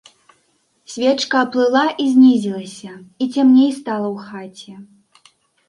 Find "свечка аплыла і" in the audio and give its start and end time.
0.93-2.09